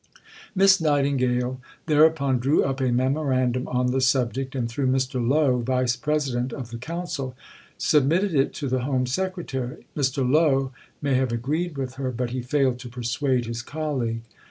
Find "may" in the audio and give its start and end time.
11.03-11.13